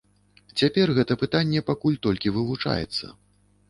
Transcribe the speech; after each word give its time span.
Цяпер 0.61 0.93
гэта 1.01 1.19
пытанне 1.25 1.63
пакуль 1.71 2.01
толькі 2.09 2.37
вывучаецца. 2.39 3.17